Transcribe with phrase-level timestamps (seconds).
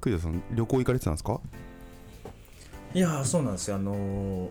[0.00, 1.40] 栗田さん旅行行かれてたんですか？
[2.94, 3.76] いやーそうなんですよ。
[3.76, 4.50] あのー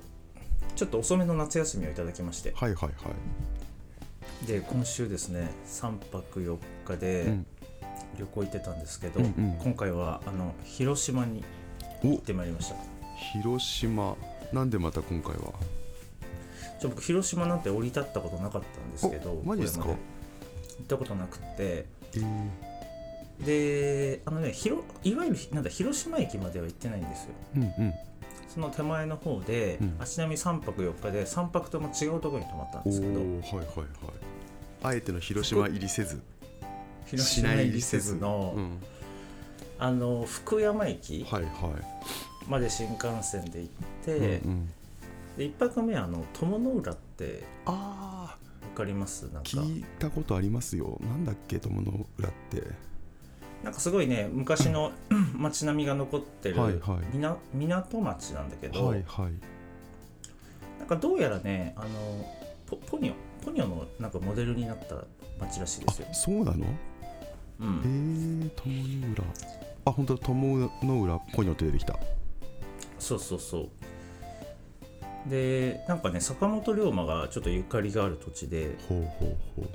[0.75, 2.53] ちょっと遅めの夏休みをいただきまして。
[2.55, 2.89] はいはいは
[4.43, 4.47] い。
[4.47, 7.45] で今週ですね3泊4日でうん。
[8.17, 9.57] 旅行行ってたんですけど、うんうん。
[9.61, 11.43] 今回はあの広島に
[12.03, 12.75] 行ってまいりました。
[13.33, 14.15] 広島。
[14.53, 15.53] なんでまた今回は？
[16.79, 19.83] ちょ僕広島なんて降り立ったことなかったんですけどおマジですか？
[19.83, 19.99] これま
[20.79, 21.43] 行ったことなくて。
[21.59, 22.47] えー、
[23.45, 27.29] であのね広いわゆるなんだ広島駅までは行ってないんですよ。
[27.55, 27.93] うんうん。
[28.47, 29.97] その手前の方で、うん。
[29.99, 33.13] あちなみに3泊4日で3泊とも違うところに泊まったんおですけど。
[33.13, 33.87] おはいはいはい。
[34.81, 36.21] あえての広島入りせず。
[37.05, 38.15] 広島入りせず。
[38.15, 38.77] の、うん、
[39.77, 41.25] あの福山駅
[42.47, 44.67] まで新幹線で行って、うんうん、
[45.37, 48.37] で1泊目はあの友の浦ってああ
[48.73, 49.23] 分かります？
[49.33, 49.49] なんか。
[49.49, 50.97] 聞いたことありますよ。
[51.01, 52.63] なんだっけ友の裏って
[53.63, 54.91] なんかすごいね昔の
[55.35, 57.15] 街並みが残ってる、はいはい。
[57.15, 59.33] みな港町なんだけど、はいはい。
[60.79, 61.87] なんかどうやらねあの
[62.67, 64.95] ポポニョポニョのなんかモデルになった
[65.39, 66.65] 町らしいですよ、そうなの？
[66.65, 69.23] えうん、ー、友の裏
[69.85, 71.97] あ本当だ友の裏ポニョって出てきた。
[72.97, 73.69] そうそうそう。
[75.29, 79.67] でなんかね坂本龍馬がちょっとゆかりがある土地でほうほうほう。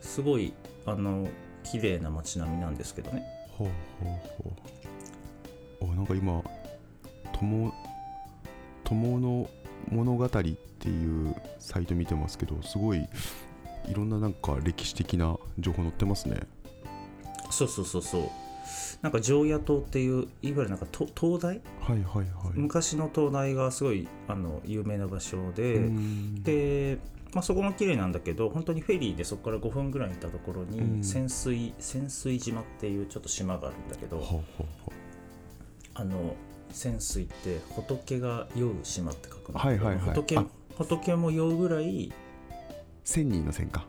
[0.00, 0.54] すごい
[0.86, 1.28] あの
[1.64, 3.24] 綺麗な街並みなんですけどね。
[3.50, 3.68] ほう
[4.02, 4.52] ほう
[5.80, 5.92] ほう。
[5.92, 6.42] あなんか今
[7.32, 7.72] 友
[8.84, 9.50] 友の
[9.90, 13.08] 物語っていうサイト見てますけどすごい
[13.88, 16.40] いろんななんか歴史的な情報載ってますね。
[17.50, 18.22] そうそうそうそう。
[19.02, 21.60] なんか常夜灯っていういわゆるなんかと灯台？
[21.80, 22.26] はいはいはい。
[22.54, 25.90] 昔の灯台がすごいあの有名な場所で、
[26.44, 26.98] で、
[27.34, 30.98] まあ、そこも綺麗なんだけど本当にフェリーでそこから5分ぐらい行ったところうん。
[30.98, 34.92] に潜水、潜水島っていうちょっと島があるんだけどほうほうほ
[35.94, 36.36] あの
[36.70, 40.14] 潜水って仏が酔う島って書くんだけど、はいはいはい。
[40.14, 40.44] 仏あ
[40.76, 42.12] 仏も酔うぐらい
[43.04, 43.84] 千人の千か。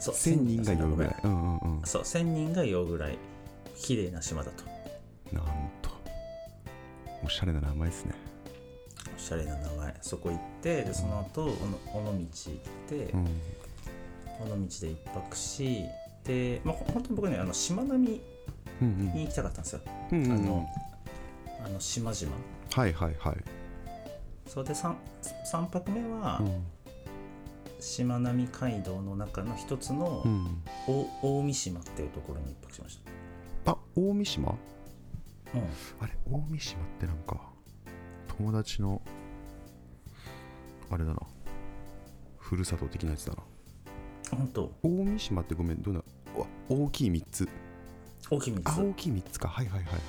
[0.00, 1.16] そう千人が酔うぐらい。
[1.24, 1.82] うんうんうん。
[1.84, 3.18] そう千人が酔うぐらい
[3.76, 4.64] 綺麗な島だと。
[5.32, 5.44] なん
[5.82, 5.90] と。
[7.24, 8.14] おしゃれな名前ですね。
[8.14, 8.27] お
[9.28, 12.24] しゃれな名前そこ行ってでその後尾尾道行っ
[12.88, 13.24] て、うん。
[14.40, 15.84] 尾道で一泊し
[16.24, 18.20] で、まあ、ほ本当に僕ねあのしまなみ
[18.80, 19.80] うんに行きたかったんですよ、
[20.12, 20.68] うんあの
[21.64, 22.32] あの島々。
[22.72, 23.36] はいはいはい。
[24.46, 24.94] それで 3,
[25.44, 26.64] 三泊目は、うん。
[27.80, 30.62] しまなみ海道の中の一つの、うん。
[30.86, 33.00] お大三島っていうところに一泊しまし
[33.66, 34.54] あ大三島？
[35.52, 35.64] た、うん、
[36.00, 37.40] あれ大三島ってなんか
[38.36, 39.02] 友達の
[40.90, 41.20] あれだな。
[42.38, 43.42] ふるさと的なやつだな。
[44.30, 46.02] 本当大三島ってごめんどんな
[46.36, 47.48] うわ大きい3つ。
[48.30, 48.68] 大きい3つ？
[48.68, 49.48] あ大きい3つか。
[49.48, 50.02] はいはいはいはい。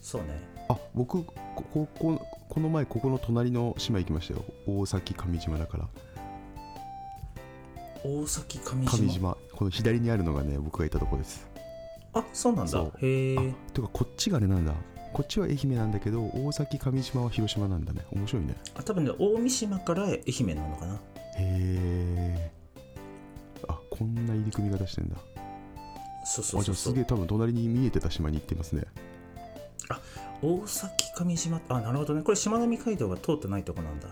[0.00, 0.28] そうね。
[0.68, 4.44] あ僕ここここの前ここの隣の島行きましたよ。
[4.66, 5.88] 大崎上島だから。
[8.04, 9.06] 大崎上島？
[9.06, 9.36] 上島。
[9.54, 11.48] この左にあるのがね僕がいたとこです。
[12.14, 12.70] あそうなんだ。
[12.70, 12.92] そう。
[13.00, 14.72] へえあてかこっちがあれなんだ
[15.12, 18.04] こっちは愛媛なんだけど大崎上島は広島なんだね。
[18.12, 18.54] 面白いね。
[18.74, 20.94] あ多分ね大三島から愛媛なのかな。
[20.94, 20.98] へ
[21.38, 22.50] え
[23.68, 25.16] あこんな入り組み方してんだ。
[26.24, 28.84] そうそうあじゃあそうそうすげえ多分隣に見えてた島に行ってますね。
[30.40, 32.22] 大崎上島あなるほどね。
[32.22, 34.08] これしまなみ海道が通ってないとこなんだ。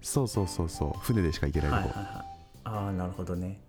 [0.00, 1.00] そうそうそうそう。
[1.00, 2.24] 船でしか行けないとこ、はいはいはい。
[2.64, 3.60] ああなるほどね。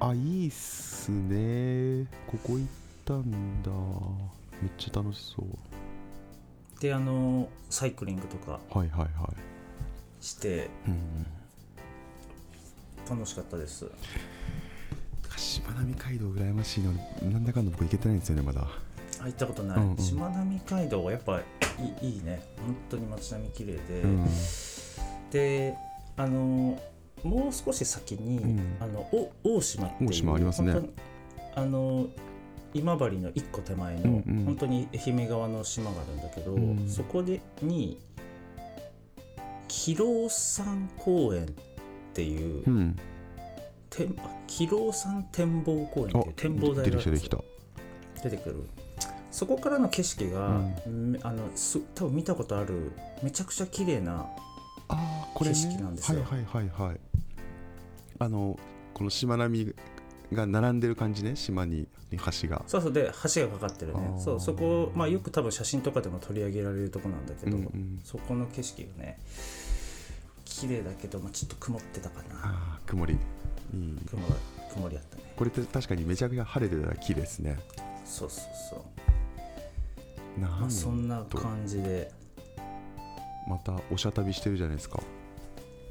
[0.00, 2.06] あいいっすね。
[2.26, 2.66] ここ行っ
[3.04, 3.70] たんだ。
[4.62, 5.46] めっちゃ楽しそう
[6.80, 10.24] であのサイクリングとかはいはいはい。
[10.24, 11.26] してうん
[13.08, 13.86] 楽しかったです。
[15.36, 16.92] しまなみ海道羨ましいの。
[16.92, 18.62] になんだかんだ僕行けてないんですよねまだ。
[19.20, 19.96] あ行ったことない、うんうん。
[19.98, 21.44] しまなみ海道はやっぱい
[22.02, 22.42] いいいね。
[22.56, 24.26] 本当に街並み綺麗で、うん
[25.30, 25.74] で
[26.16, 26.80] あの
[27.22, 28.76] もう少し先に、うん。
[28.80, 29.00] あの
[29.44, 30.74] お大島っていう大島ありますね。
[31.54, 32.06] あの
[32.74, 34.44] 今治の一個手前の、うんうん。
[34.44, 36.88] 本当に愛媛側の島があるんだけど、うん。
[36.88, 38.00] そこでに
[39.68, 41.48] 広尾山公園っ
[42.12, 42.96] ていう、うん。
[43.88, 44.08] て
[44.48, 46.98] 広尾山展望公園ってあいう展望台出が
[48.22, 48.64] 出てくる。
[49.30, 51.18] そこからの景色が、うん。
[51.22, 52.92] あのす多分見たことある
[53.22, 54.26] めちゃくちゃ綺麗な
[55.38, 56.22] 景色なんですよ。
[56.24, 57.00] はいはいはいはい。
[58.18, 58.58] あの
[58.94, 59.74] このしまなみ
[60.32, 62.62] が並んでる感じね島にに橋が。
[62.66, 64.00] そうそうで橋がかかってるね。
[64.18, 68.00] そうそこ、まあ、よく多分写真とかでも取り上げられるとこなんだけど、うんうん。
[68.04, 69.18] そこの景色がね
[70.44, 72.36] 綺麗だけど、まあ、ちょっと曇ってたかな。
[72.42, 73.14] ああ曇り。
[73.14, 74.34] いい雲が
[74.72, 75.22] 曇りやったね。
[75.36, 77.58] これって確かにめちゃくちゃ晴れてたら綺麗ですね。
[78.04, 78.84] そうそうそ
[80.36, 82.12] う、なんまあ、そんなと感じで。
[83.48, 85.02] またおしゃ旅してるじゃないですか。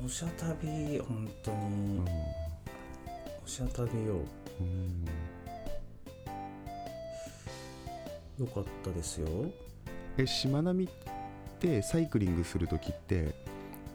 [0.04, 1.58] おしゃ旅本当に。
[1.58, 2.06] うん
[3.44, 4.22] おしゃ旅よ
[4.60, 4.64] う。
[4.64, 5.06] ん。
[8.40, 9.28] よかったですよ。
[10.18, 10.88] えしまなみっ
[11.60, 13.36] てサイクリングするときって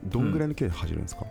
[0.04, 1.26] どんぐらいの距離走るんですか、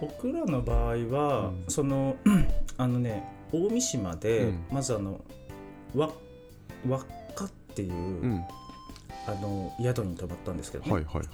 [0.00, 1.64] 僕らの場合は、うん。
[1.68, 2.16] その
[2.76, 3.22] あのね
[3.52, 4.64] 大三島で、うん。
[4.72, 5.20] まずあの
[5.94, 6.10] わ
[6.88, 7.04] 輪っ
[7.34, 8.44] かっていう、うん。
[9.28, 11.26] あの宿に泊まったんですけどね、はいはいはい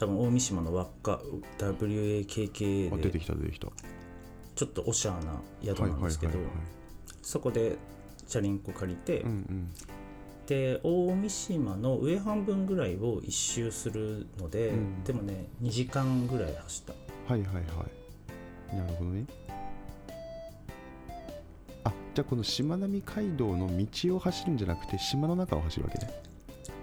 [0.00, 1.20] 多分大三島の輪っか
[1.58, 3.68] WAKK であ出てきた出てきた。
[4.54, 6.46] ちょっとおしゃーな宿なんですけど、はい
[7.22, 7.76] そこで
[8.26, 9.70] チャリンコ借りて、うんうん。
[10.46, 15.04] で大三島の上半分ぐらいを一周するので、うん。
[15.04, 16.94] でもね2時間ぐらい走っ
[17.26, 17.32] た。
[17.34, 18.76] はいはいはい。
[18.76, 19.26] なるほどね。
[21.84, 26.10] あじゃあこのしまなみ海道の道を走るんじゃなくて島の中を走るわけね。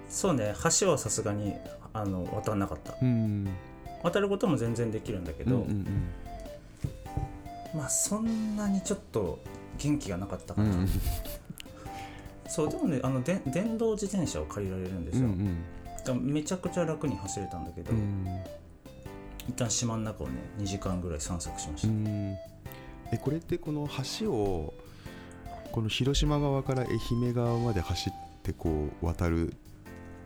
[0.07, 1.55] そうね橋はさすがに
[2.01, 2.95] あの渡らなかった。
[3.01, 3.47] うん。
[4.03, 5.85] 渡ることも全然できるんだけど、うんうん
[7.75, 9.39] まあそんなにちょっと
[9.77, 10.79] 元気がなかったかな、うん。
[10.79, 10.89] うん
[12.47, 15.63] そうでもねあので電動自転車を借りられるんですよ、うん
[15.97, 18.25] だからめちゃくちゃ楽に走れたんだけど、うん。
[19.49, 22.37] 一旦島の中をね2時間ぐらい散策しました、うん。
[23.11, 23.89] えこれってこの
[24.19, 24.73] 橋を
[25.71, 26.87] この広島側から愛
[27.27, 29.53] 媛側まで走ってこう渡る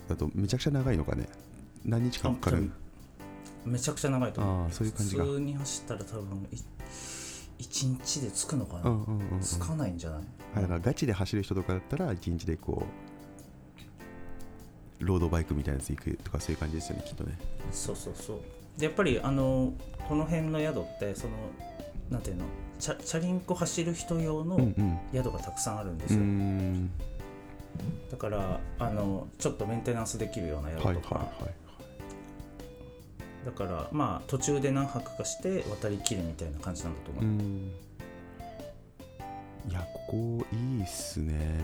[0.07, 1.27] だとめちゃくちゃ長いのかね？
[1.85, 2.71] 何日間かかる？
[3.65, 4.63] めちゃくちゃ長いと思う。
[4.63, 6.55] ああそういう感じが普通に走ったら多分い
[7.63, 9.39] 1日で着くのかな、うんうんうんうん。
[9.39, 10.21] 着かないんじゃない、
[10.55, 12.87] あだからガチで走る人とかだったら一日でこ
[14.99, 17.37] うロードバイクみたいなやつ行くとかそういう感じですよねきっとね。
[17.71, 18.39] そうそうそう。
[18.79, 19.73] でやっぱりあの
[20.07, 21.33] この辺の宿ってその
[22.09, 22.45] なんていうの？
[22.79, 24.99] チャチャリンコ走る人用のうんうん。
[25.13, 26.89] 宿がたくさんあるんでうすよ、ん。
[28.09, 31.53] だからあのちょっとメンテナンスできるような宿とか、はいはいはい
[33.45, 37.71] だからまあ途中で何泊かして渡りきるみたいな感じなんだと思う、うん。
[39.69, 41.59] いやここいいっすね。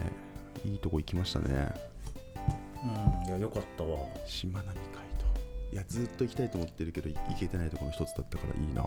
[0.65, 1.71] いいとこ行きましたね。
[2.83, 3.99] うん、いやよかったわ。
[4.25, 4.85] しまなみ海
[5.19, 5.25] 道
[5.71, 8.83] いやずっと行きたいと思ってるけど行けてないところの一つだったからいいな。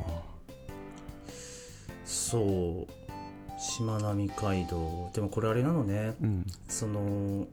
[2.04, 3.60] そう。
[3.60, 5.10] しまなみ海道。
[5.14, 6.14] でもこれあれなのね。
[6.20, 6.46] うん。
[6.68, 7.46] その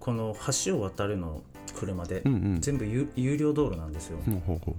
[0.00, 1.42] この橋を渡るの
[1.76, 2.60] 車で、うんうん。
[2.60, 4.76] 全部有有料道路なんですよ、ほうほうほ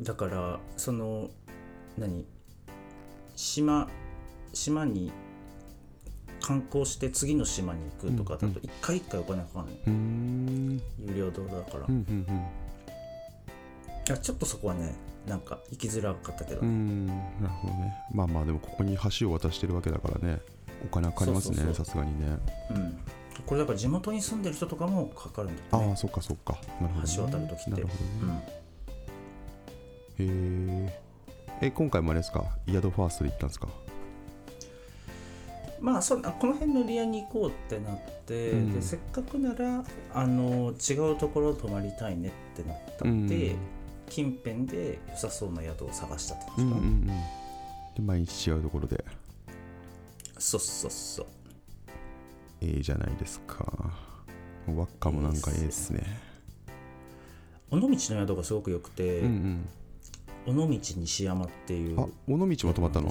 [0.00, 1.30] だからその
[1.98, 2.26] 何？
[3.36, 3.88] 島
[4.52, 5.10] 島に
[6.40, 10.82] 観光して次の島に行くとかだうんと一回一回お金かかるのよううーん。
[11.00, 12.26] 有料道路だから、いうんうん。
[14.06, 14.94] やちょっとそこはね
[15.26, 17.06] なんか行きづらかったけど、うんうん。
[17.06, 17.94] なるほどね。
[18.12, 20.40] まあまあでもここに橋を渡してるわけだからね。
[20.84, 22.38] お金はかかりますねさすがにね。
[22.70, 22.98] うん
[23.46, 25.92] これだから地元に住んでる人とかもかかるんだあよね。
[25.92, 26.58] あそっかそっか。
[26.80, 27.70] なるほど、ね、橋渡る時って。
[27.70, 27.92] なるほ
[28.22, 28.46] どね、
[30.18, 30.86] うん。
[30.86, 31.00] へえ
[31.62, 32.44] え今回もあれですか？
[32.66, 33.68] イヤドファーストで行ったんですか？
[35.80, 38.72] まあそこの辺のリアに行こうってなって、うん。
[38.72, 39.84] でせっかくなら
[40.14, 43.56] あの違うところ泊まりたいねってなったんで、うん。
[44.08, 47.24] 近辺で良さそうな宿を探したってうんうん感じかな、うん。
[47.96, 49.04] で毎日違うところで。
[50.38, 51.26] そうそうそう
[52.64, 53.92] ええじゃないですか。
[54.66, 56.02] 輪っかもなんかええっすね。
[57.70, 59.68] 尾道の宿がすごく良くて、うん
[60.46, 63.08] 尾道西山っていううんあ尾道も泊まったの？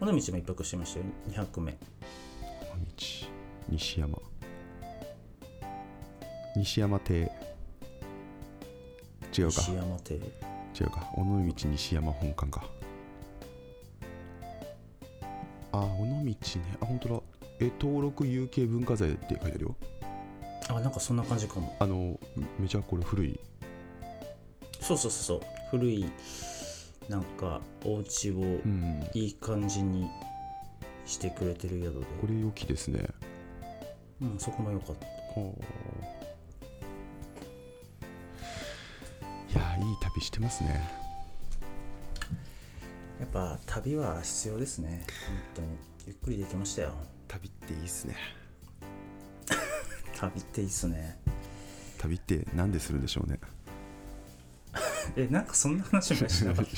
[0.00, 1.06] 尾道も一泊してましたよ。
[1.30, 1.72] 2泊目。
[1.72, 1.78] 道
[3.70, 4.18] 西山。
[6.56, 7.14] 西山邸。
[9.36, 9.60] 違うか。
[9.60, 10.14] 西山邸。
[10.14, 10.18] 違
[10.84, 11.08] うか。
[11.16, 12.64] 尾道西山本館か。
[15.72, 16.34] あ尾道ね。
[16.80, 17.20] あ本当だ
[17.60, 19.76] え登録有形文化財って書いてあるよ。
[20.68, 21.76] あなんかそんな感じかも。
[21.80, 22.18] あの
[22.58, 23.40] めちゃこれ古い。
[24.80, 25.48] そうそうそうそう。
[25.70, 26.06] 古い
[27.08, 28.38] なんかお家をう
[28.68, 29.08] ん。
[29.14, 30.08] いい感じに
[31.06, 33.08] してくれてる宿で、これ良きですね。
[34.20, 35.06] うん、そこも良かった。
[35.06, 35.10] い
[39.54, 40.80] やいい旅してますね。
[43.18, 45.04] やっぱ旅は必要ですね。
[45.26, 45.68] 本当に。
[46.06, 46.92] ゆっくりできましたよ
[47.28, 48.16] 旅っていいっすね。
[50.16, 51.18] 旅っていいっすね。
[51.98, 53.38] 旅って何でするんでしょうね。
[55.16, 56.72] えなんかそんな話もしなかった？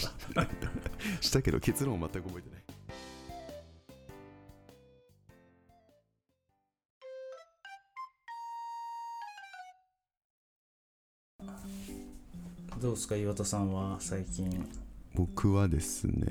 [1.21, 2.61] したけど結論を全く覚えてない。
[12.81, 14.67] どうですか岩田さんは最近？
[15.15, 16.25] 僕はですね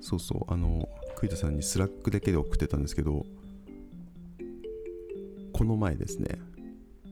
[0.00, 0.88] そうそうあの
[1.20, 3.26] 栗田さんに Slack だけで送ってたんですけど
[5.52, 6.38] この前ですね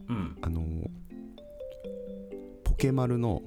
[0.09, 0.37] うん。
[0.41, 0.63] あの
[2.65, 3.43] ポケマルの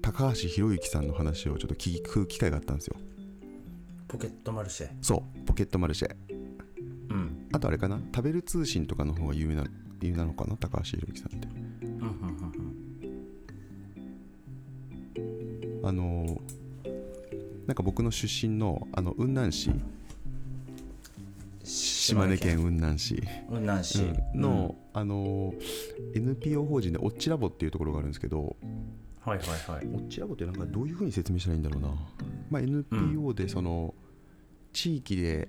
[0.00, 2.96] 高橋博之さんの話をちょっと聞く機会があったんですよ。
[4.08, 4.90] ポケットマルシェ。
[5.00, 6.14] そうポケットマルシェ。
[7.10, 7.48] うん。
[7.52, 9.64] あとあれかな食べる通信とかの方が有名な
[10.00, 11.48] 有名なのかな高橋博之さんって。
[11.82, 12.00] うんうん
[15.80, 15.88] うん。
[15.88, 16.40] あの
[17.66, 19.70] なんか僕の出身のあの雲南市。
[21.64, 22.56] 島根県。
[22.56, 24.02] 雲南市、雲南市。
[24.34, 24.40] うん。
[24.40, 25.54] の、あの
[26.14, 28.56] NPO 法人でオッチラボっていうところがあるんですけど。
[28.62, 29.86] うんはいはいはい。
[29.86, 31.88] オッチラボってなんかどういうふうに説明したらいいんだろうな、
[32.50, 33.94] まあ、NPO でその、
[34.72, 35.48] 地域で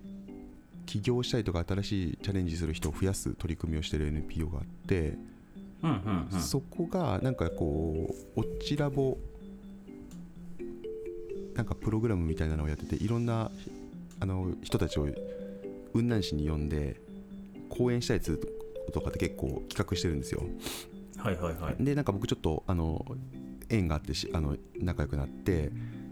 [0.85, 5.17] 起業したりとか新しいチャレンジする人を増やす取り組みをしてる NPO があって、
[5.81, 6.41] うんうんうん。
[6.41, 9.17] そこがなんかこうオッチラボ
[11.55, 13.51] なんかプログラムみたいなのをやってていろんな
[14.19, 15.15] あの人たちを雲
[15.93, 16.99] 南市に呼んで
[17.69, 18.39] 講演したりする
[18.91, 20.43] とかって結構企画してるんですよ。
[21.17, 21.75] はいはいはい。
[21.83, 23.05] でなんか僕ちょっとあの
[23.69, 25.71] 縁があってしあの仲良くなって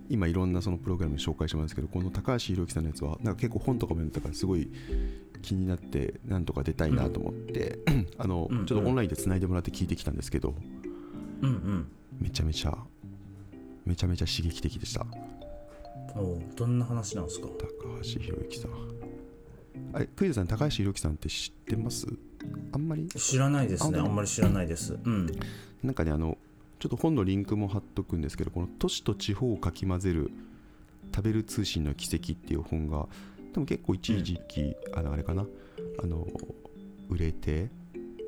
[0.09, 4.69] 今いろんなそのプログラム紹介してますけどこの高橋宏樹さんのやつはなんか結構本とかも読んでたからすごい
[5.41, 7.79] 気になってなんとか出たいなと思って、
[8.17, 8.59] あのうん。
[8.59, 10.53] うんちょっとオンラインでつないでもらって聞いてきたんですけど
[11.41, 11.87] うんうん。
[12.19, 12.77] めちゃめちゃ
[13.85, 15.05] めちゃめちゃ刺激的でした。
[16.15, 17.47] おうどんな話なんですか？
[17.47, 17.65] 高
[18.03, 18.71] 橋宏之さん。
[19.93, 22.07] あれクイズさん高橋宏樹さんって知ってます？
[22.73, 23.07] あんまり？
[23.07, 23.99] 知らないですね。
[23.99, 24.97] ああんまり知らないです。
[25.03, 25.29] うん。
[25.83, 26.37] なんかねあの
[26.79, 30.31] ちょっと本のリンクも貼っとくんですけどこの「都市と地方をかき混ぜる
[31.13, 33.07] 食べる通信の奇跡」っていう本が
[33.53, 35.45] でも結構一時期、あのあれかな？
[36.01, 36.27] あの
[37.09, 37.69] 売れて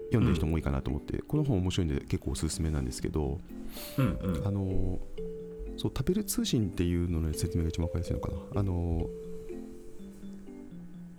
[0.07, 3.39] 読んでる人も多いかなと思って、この本面白いんで結構おすすめなんですけど
[3.97, 4.47] うんうん。
[4.47, 4.99] あの
[5.77, 8.59] そう食べる通信っていうのの説明が一番分かりやすいのかな。
[8.59, 9.09] あの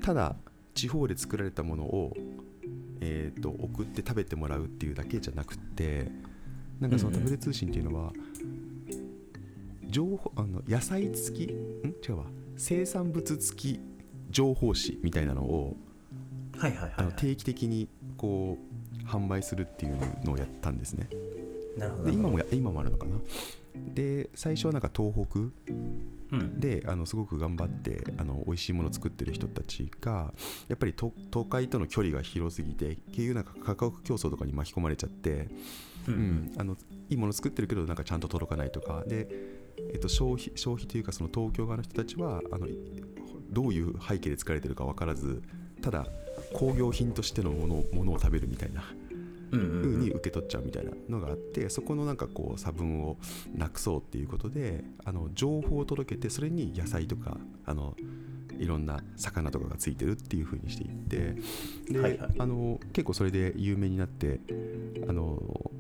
[0.03, 0.37] ただ
[0.75, 2.13] 地方で作られたものを、
[3.01, 6.11] えー、と送って食べてもらうっていうだけじゃなくて
[6.81, 7.21] なんかそのうんうん。
[7.23, 8.13] 食べる通信っていうのは、
[9.89, 11.53] 情報あの野菜付き？
[11.53, 11.57] ん？
[12.07, 12.25] 違うわ。
[12.57, 13.81] 生産物付き
[14.31, 15.77] 情報誌みたいなのを
[16.57, 18.59] はいはいあのは定期的にこ
[19.03, 21.09] う販売するっていうのをやったんですね。
[21.77, 22.05] いなるほど。
[22.05, 23.17] で今もや今もあるのかな
[23.75, 25.39] で最初はなんか東北
[26.33, 26.61] うん。
[26.61, 30.33] であのすごく頑張ってあの美味しいものを作ってる人たちが
[30.69, 35.49] やっぱり都都会との距離が広すぎて結局なんか価格競争とかに巻き込まれちゃって、
[36.09, 36.17] ううん。
[36.17, 36.77] んあの
[37.09, 39.05] いいもの作ってるけどなんかちゃんと届かないとか。
[39.07, 39.29] で、
[39.93, 42.67] えっと、消費消費というかその東京側の人たちはあの
[43.51, 45.43] どういう背景で作られてるか分からず
[45.83, 46.07] ただ
[46.55, 48.85] 工業品としてのものものを食べるみたいな
[49.57, 53.17] 風うんに受け取っちゃうみたいなのがあってそこのなんかこう差分を
[53.55, 57.97] なくそうっていうことであの情報を届けてそれに野菜とかあの
[58.59, 61.37] いろんな魚とかがついてるっていう風にしていって
[61.93, 62.31] で、はいはい。
[62.39, 64.41] あの結構それで有名になって
[65.09, 65.71] あの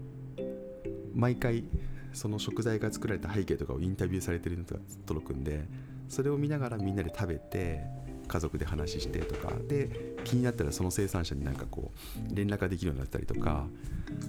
[1.14, 1.64] 毎回
[2.12, 4.76] その食材が作られた背景とかをインタビューされてるのが
[5.06, 5.66] 届くんで
[6.08, 7.82] それを見ながらみんなで食べて
[8.26, 11.92] 家族で話してとかで気になったらその生産者になんかこ
[12.30, 13.66] う連絡ができるようになったりとか、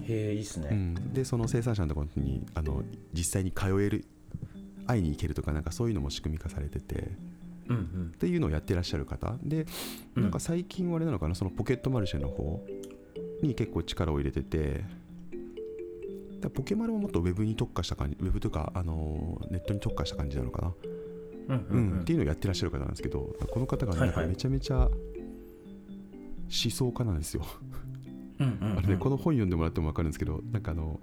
[0.04, 0.70] へえいいっすね。
[0.72, 2.84] うん、でその生産者のところにあの
[3.14, 4.06] 実際に通える
[4.88, 7.12] 会いに行けるとかなんかそういうのも仕組み化されてて。
[7.68, 8.12] うんうん。
[8.14, 9.38] っていうのをやってらっしゃる方。
[9.42, 9.66] で
[10.16, 10.24] うん。
[10.24, 12.64] なんか最近はあれなのかなそのポケットマルシェの方
[13.42, 14.84] に結構力を入れてて。
[16.42, 20.74] だポケマルももっとウェブに特化した感じウェブとか、あのネットに特化した感じなのかな、
[21.46, 24.92] っていうのをやってらっしゃる方なんですけどこの方がなんかめちゃめちゃ思
[26.50, 27.46] 想家なんですよ、
[28.40, 31.00] あれねこの本読んでもらっても分かるんですけどなんかあの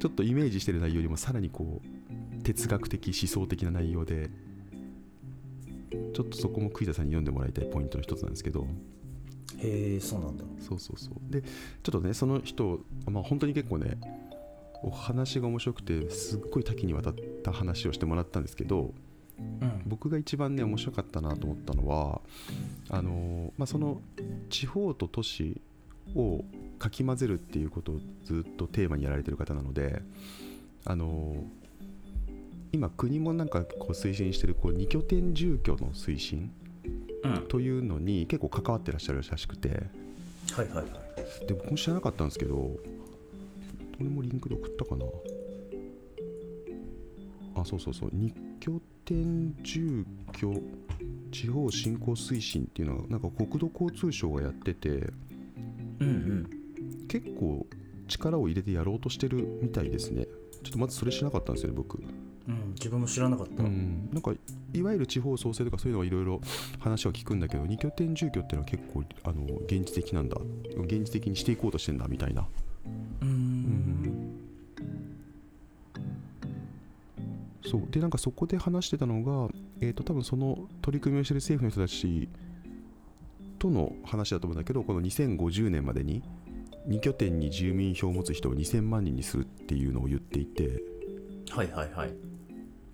[0.00, 4.30] ちょっとイメージしてる内容よりもさらにこう哲学的思想的な内容で
[6.14, 8.66] ちょっとそこも栗田さんに読んでもらいたいポイントの一つなんですけど。
[9.58, 10.44] へえそうなんだ。
[10.58, 11.32] そうそうそう。
[11.32, 11.48] でちょ
[11.90, 13.98] っとねその人まあ本当に結構ね
[14.82, 18.94] お話が面白くてすっごい多岐にわたった話をしてもらったんですけど
[19.60, 19.82] うん。
[19.86, 22.20] 僕が一番ね面白かったなと思ったのは
[22.88, 24.00] あの、まあ、その
[24.48, 25.60] 地方と都市
[26.14, 26.44] を
[26.78, 30.02] かき混ぜるっていうことをずっとテーマにやられてる方なので
[30.84, 31.44] あの
[32.72, 36.52] 今国もなんかこう推進してるこう2拠点住居の推進
[37.22, 37.46] うん。
[37.48, 39.68] というのに結構関わってらっしゃるらしくて
[40.52, 41.46] はいはいはい。
[41.46, 42.78] で僕も知らなかったんですけどこ
[44.00, 45.04] れもリンクで送ったかな。
[47.56, 48.10] あそうそうそう。
[48.12, 50.62] 日拠点住居
[51.32, 54.88] 地方振興推進っていうのはなんか国土交通省がやってて
[56.00, 56.50] うんうん。
[57.08, 57.66] 結構
[58.06, 60.26] 力を入れてやろうとしてるみたいですね。
[60.62, 61.98] ちょっとまずそれ知らなかったんですよね僕。
[62.48, 64.32] うん、自分も知らなかった、うん、なんか
[64.72, 66.40] いわゆる地方創生とかそういうのはいろいろ
[66.80, 70.36] 話は聞くんだけど二拠点住居っていうのは結構あの現実的なんだ。
[70.76, 72.46] 現実的にしていこうとしてんだみたいな、
[77.70, 77.82] そう。
[77.90, 79.48] でなんかそこで話してたのが、
[79.80, 82.28] えー、と多分その取り組みをしてる政府の人たち
[83.60, 86.22] との話だと思うんだけどこの2050年までに
[86.88, 90.82] 2拠点に住民票を持つ人を2000万人にするっていうのを言っていて
[91.50, 92.14] はいはいはい。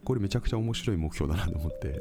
[0.04, 2.00] これめちゃくちゃ面白い目標だなと思って。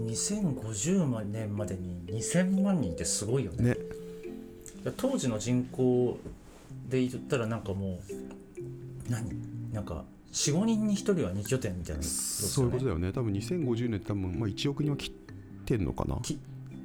[0.00, 3.70] 2050年までに2000万人ってすごいよね。
[3.70, 3.76] ね。
[4.96, 6.18] 当時の人口
[6.88, 7.98] で言ったらなんかも
[9.08, 9.28] う何？
[9.72, 13.12] なんか45人に1人は2拠点みたいなそういうことだよね。
[13.12, 15.12] 多分2050年って多分、まあ、1億人は切っ
[15.64, 16.20] てんのかな？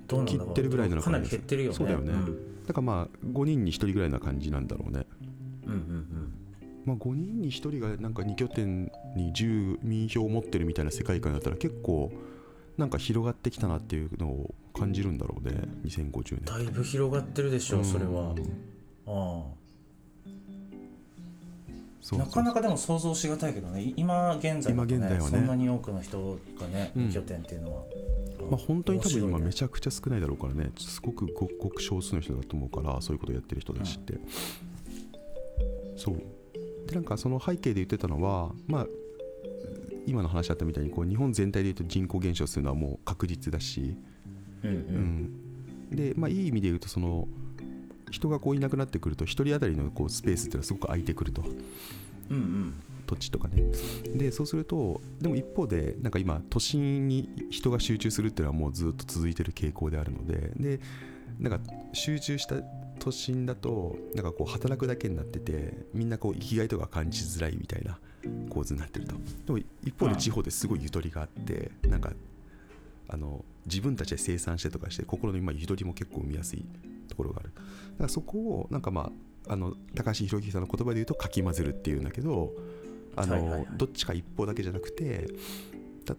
[0.08, 1.76] どうな切ってるぐらいなのかなかなり減ってるよね。
[1.78, 2.14] そうだよね。
[2.14, 2.66] ん。
[2.66, 5.06] だからまあ5人に1人ぐらいな感じなんだろうね。
[5.66, 6.34] うんうん
[6.86, 12.12] まあ、5人に1人がなんか2拠点に住民票を持ってるみたいな世界観だったら結構
[12.78, 15.64] なんか広がってきたなっていうのを感じるんだろうね。
[15.84, 18.12] 2050年だいぶ広がってるでしょうそれは。
[18.12, 18.18] うん。
[18.28, 18.54] あそうそう
[19.08, 19.65] あ
[22.14, 23.94] なかなかでも想像しがたいけどね。
[23.96, 25.22] 今現在だと今現在はね。
[25.22, 27.06] そんなに多くの人がねうん。
[27.08, 27.84] 2拠点っていうのは、
[28.52, 30.72] まあ、本当に多分今めゃちゃくちゃ少ないだろうからね。
[30.78, 34.14] すごくごくごく少数の人だと思うからそういうことをやってる人たちって、
[35.96, 36.18] そう。
[36.88, 38.88] でなんかその背景で言ってたのはまあ
[40.06, 43.96] 今の話あったみたいにこう日本全体で言うと人口減少するのはもう確実だし、
[44.64, 47.28] うんううんん、で、まあ、いい意味で言うとその
[48.12, 51.44] 人がこういなくなってくると1人当たりのこうスペースっていうのはすごく空いてくると。
[52.30, 52.74] うんうん
[53.08, 53.64] 土地とかね。
[54.16, 60.52] でそうするとでも一方でなんか今都心に人が集中するっていうのはもうずっと続いてる傾向であるので。
[60.56, 60.80] で
[61.40, 62.56] なんか集中した
[63.00, 68.00] 都心だとなんかこう働くだけになっててみんなこう生きがいとか感じづらいみたいな
[68.50, 69.16] 構図になってると。
[69.46, 72.14] でも一方で地方ですごいゆとりがあってなんか
[73.08, 76.66] あの自分たちで生産してとかして心の今ゆとりも結構生みやすい。
[77.16, 77.52] ところがある。
[77.54, 77.64] だか
[78.04, 79.12] らそこをなんかま
[79.48, 82.54] ああの高橋宏樹さんの言葉で言うとかき混ぜるっていうんだけど
[83.16, 83.68] あの、はいはいはい。
[83.78, 85.28] どっちか一方だけじゃなくて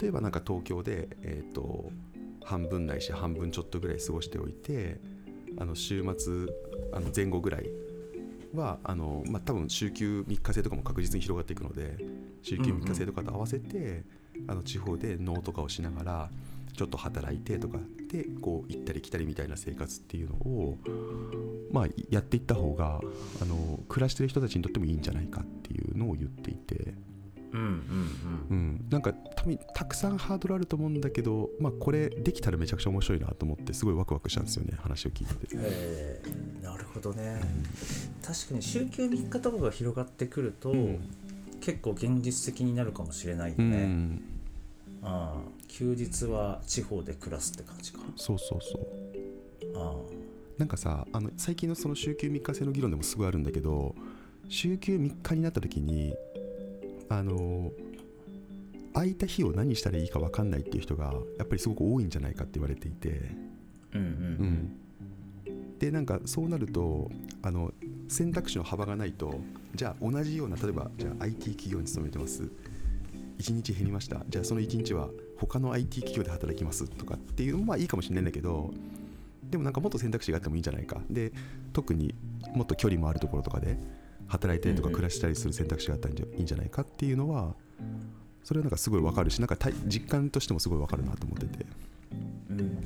[0.00, 1.90] 例えばなんか東京で、えー、と
[2.44, 5.00] 半分ないし半分ちょっとぐらい過ごしておいて
[5.58, 6.46] あの週末
[6.92, 7.70] あの前後ぐらい
[8.54, 11.96] はあの、まあ、多分週休3日制とかも確実に広がっていくので
[12.42, 14.04] 週休3日制とかと合わせて、
[14.46, 16.30] あの地方で農とかをしながら
[16.76, 17.78] ちょっと働いてとか
[18.10, 20.78] でこう行ったり来たりみたいな生活っていうのを、
[21.72, 23.00] まあ、やっていった方が
[23.42, 26.94] あの暮らしてる人たちにとってもいいんじゃないかっていうのを言っていて。
[27.52, 29.14] うんうんうん、なんか
[29.72, 35.56] たくさんハードルあると思うんだけど、まあ、これできたらめちゃくちゃ面白いなと思ってすごいワクワクしたんですよね話を聞いてて。
[35.56, 35.62] うん。
[35.64, 37.40] えーなるほどね。
[38.22, 41.08] 確かに週休3日とかが広がってくると、うん。
[41.66, 44.22] 結構現実的になるかもしれないようね、ん、
[45.02, 48.86] ああ休日は地方で暮らすって感じかそうそうそう。
[49.76, 49.94] あ
[50.58, 53.94] なんかさあの最近のその週休3日制の議論でもすごいあるんだけど
[54.48, 56.14] 週休3日になった時に
[57.08, 57.72] あの
[58.94, 63.30] 空いた日を何したらいいか分かんないっていう人がやっぱりすごく多いんじゃないかって言われていて、
[63.92, 64.70] あうんうん。
[65.48, 67.10] うん、でなんかそうなると
[67.42, 67.72] あの
[68.08, 69.38] 選択肢の幅がないと
[69.74, 72.50] じゃあ同じような例えばじゃあ IT 企業に勤めてます。
[73.38, 74.24] 1日減りました。
[74.30, 78.72] じゃあその1日は他の IT 企業で働きますとかっていうのもまあいいかもしれないんだけど
[79.50, 81.00] でもなんかもっと選択肢があってもいいんじゃないか。
[81.10, 81.32] で
[81.72, 82.14] 特に
[82.54, 83.78] もっと距離もあるところとかで
[84.26, 87.54] 働いたりとかうんうん暮らしたりする選択肢があったらいいんじゃないかっていうのは
[88.42, 91.66] それはなんかすごいわかるしなんか体実感としてもすごいわかるなと思ってて。
[92.50, 92.78] うん。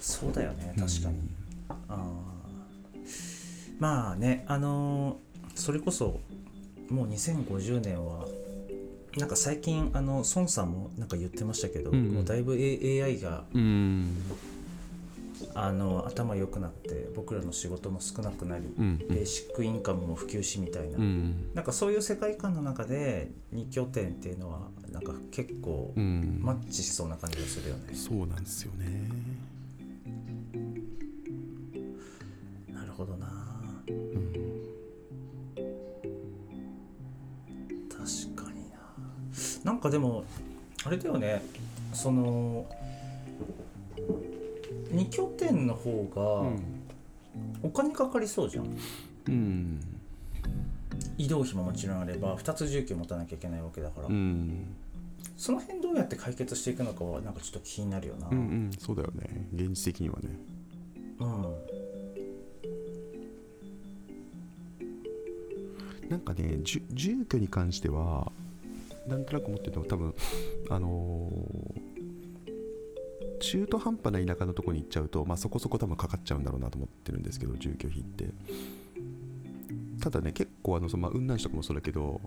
[0.00, 0.74] そうだよね。
[0.78, 1.16] 確かに、
[1.68, 1.98] ああ
[3.78, 6.20] まあねあのーそれこそ
[6.90, 8.26] もう2050年は
[9.16, 12.14] なんか最近あの孫さんもなんか言ってましたけど、うんうん。
[12.14, 14.08] もうだいぶ A- AI がうん。
[15.56, 21.50] あの頭良くなって僕らの仕事も少なくなり、うんベーシックインカムも普及しみたいな、うん。
[21.54, 26.40] なんかそういう世界観の中で2拠点っていうのはなんか結構うん。
[26.42, 29.08] マッチしそうな感じがするよね、そうなんですよね。
[32.72, 33.26] なるほどな
[39.64, 40.24] なんかでも
[40.84, 41.42] あれだよね。
[41.92, 42.66] その
[44.92, 46.52] 2拠点の方が
[47.62, 48.76] お金かかりそうじゃん、
[49.28, 49.80] うん。
[51.16, 54.66] 移動費ももちろんあれば2つ住居持たなきゃいけないわけだから、うん。
[55.36, 58.28] その辺どうやって解決していくのかはなんかちょっと気になるよな。
[58.28, 58.70] うんうん。
[58.78, 59.48] そうだよね。
[59.54, 60.28] 現実的にはね。
[61.20, 61.44] うん。
[66.10, 68.30] なんかね住住居に関しては
[69.06, 70.14] なんとなく思ってるのは多分
[70.70, 71.94] あのー
[73.40, 78.28] 中途半端な田舎のとこに行っちゃうと、まあ、そこそこ多分かかっちゃうんだろうなと思ってるんですけど住居費って。
[80.00, 82.20] ただね結構あのその、まあ、雲南市とかもそうだけど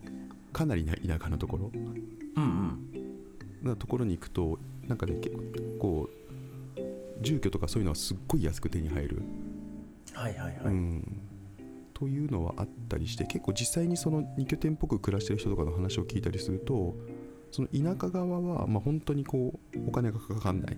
[0.54, 1.72] かなりな田舎のところ。
[1.74, 3.68] うんうん。
[3.68, 5.36] なところに行くとなんかね結
[5.80, 6.08] 構
[7.22, 9.22] 住居とかそういうのはすっごい安く手に入る、
[10.14, 11.17] はいはいはい、うん、
[11.98, 16.96] というのはあったりして結構実際にその2拠点っぽく暮らしてる人とかの話を聞いたりすると
[17.52, 20.78] その田舎側はまあ本当にこうお金がかかんない。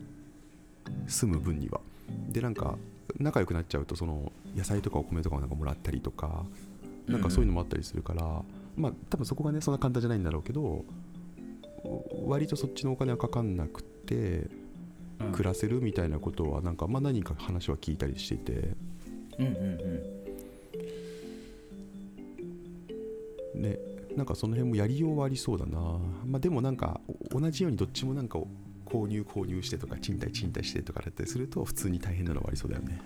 [1.08, 1.82] 住む分には。
[2.30, 2.78] でなんか
[3.18, 6.46] 仲良くなっちゃうとその野菜とかお米とかもなんかもらったりとか
[7.06, 8.24] なんかそういうのもあったりするから、
[8.78, 10.86] まあ多分そこがねそんな簡単じゃないんだろうけど
[12.28, 14.48] 割とそっちのお金はかかんなくて
[15.20, 15.32] うん。
[15.34, 18.54] 暮らせるみたいなことはなんかまあ何人か話は聞いたりしていて。
[19.38, 20.20] うんうんうん
[23.56, 23.78] ね
[24.16, 25.80] なんかその辺もやりようはありそうだな。
[26.26, 27.00] まあでもなんか
[27.34, 28.40] お同じようにどっちもなんか
[28.86, 33.00] 購入購入してとか賃貸賃貸してとかだったりすると普通に大変なのはありそうだよね。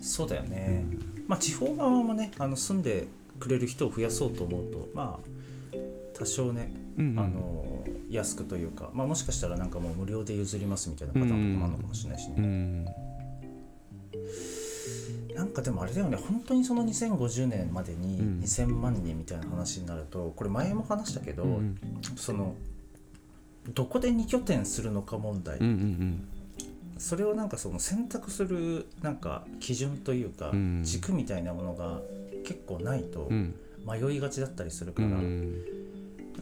[0.00, 0.84] そうだよね、
[1.26, 3.08] まあ地方側もねあの住んで
[3.40, 5.78] くれる人を増やそうと思うとまあ
[6.14, 7.18] 多少ね、うんうん。
[7.18, 12.86] あの安くというか、まあ、もしかしたらなんかもう無料で譲りますみたいなパターンとかもあるのかもしれないしね、うん
[15.36, 16.16] なんかでもあれだよね。
[16.16, 18.40] 本当にその2050年までにうん。
[18.42, 21.78] 2000万人みたいな話になるとこれ前も話したけど、うん。
[22.16, 22.54] その
[23.74, 26.28] どこで2拠点するのか問題、うんうん
[26.98, 30.80] それをなんかその選択するなんか基準というか、うん。
[30.82, 32.00] 軸みたいなものが
[32.42, 33.54] 結構ないとうん。
[33.86, 35.52] 迷いがちだったりするうから、ん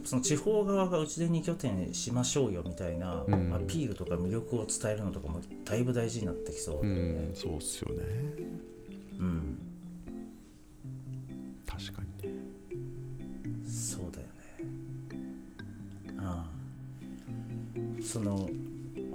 [0.03, 3.53] その地方側がうちで2拠点しましょうよみたいな、うん。
[3.53, 7.31] アピールとか魅力を伝えるのとかもだいぶ大事になってきそううだよね。
[7.31, 7.35] ん。
[7.35, 8.03] そうっすよね
[9.19, 9.57] うん、
[11.65, 12.35] 確かにね。
[13.67, 14.33] そうだよね。
[16.19, 16.55] ああ。
[18.03, 18.49] その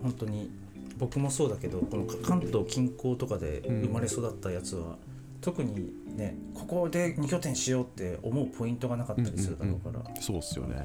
[0.02, 0.50] 本当に
[0.98, 4.96] 僕もそうだけどこの関東近郊とかで生まれ育ったやつは、
[5.40, 10.20] 特にねここで2拠点しようって思うポイントがなかったりするだろうから。
[10.20, 10.76] そうっすよね。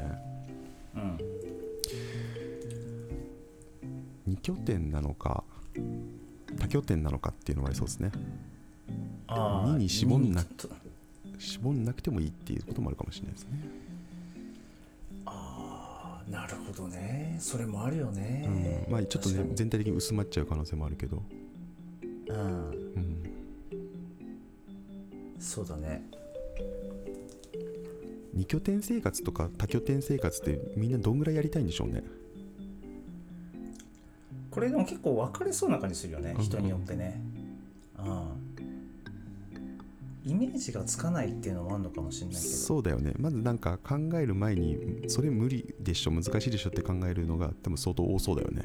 [0.95, 1.17] うん。
[4.27, 5.43] 2拠点なのか
[6.59, 8.11] 多拠点なのかっていうのもありそうですね
[9.27, 10.69] ああ二に絞んな二にと
[11.39, 13.49] 絞んなくてもいいっていうこともあるかもしれないですね。
[15.25, 17.37] ああなるほどね。
[17.39, 21.21] それもあるよね、うん、まあちょっとね全体的に薄まっちゃう可能性もあるけど、
[22.27, 22.35] うん。
[22.37, 23.23] うん、
[25.39, 26.03] そうだね。
[28.35, 32.03] 2拠点生活とか多拠点生活ってみんなどんぐらいやりたいんでしょうね。
[34.51, 36.33] これでも結構分かれそうな感じするよね。
[36.37, 36.43] うん。
[36.43, 37.21] 人によってね。
[37.99, 38.44] うん
[40.25, 42.47] イメージがつかないっていうのもあるのかもしれないけど。
[42.47, 43.13] そうだよね。
[43.17, 48.63] まずなんか考える前にそれ無理でしょ難しいでしょって考えるのが多分相当多そうだよね。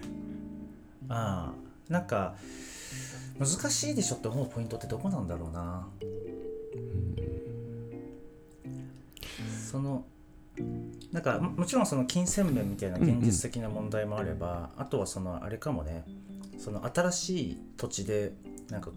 [1.09, 2.35] ああなんか
[3.39, 5.87] 難しいでしょって思うポイントってどこなんだろうな。
[9.71, 10.05] その
[11.13, 16.05] なんかももちろんその金銭面みたいな現実的な問題もあれば、あとはそのあれかもね。
[16.59, 18.33] その新しい土地で
[18.69, 18.91] なんか